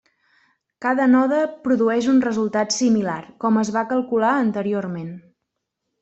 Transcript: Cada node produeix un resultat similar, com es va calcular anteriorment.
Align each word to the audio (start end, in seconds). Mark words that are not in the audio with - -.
Cada 0.83 1.05
node 1.15 1.41
produeix 1.67 2.07
un 2.13 2.21
resultat 2.25 2.73
similar, 2.77 3.17
com 3.43 3.59
es 3.65 3.71
va 3.75 3.83
calcular 3.95 4.31
anteriorment. 4.47 5.13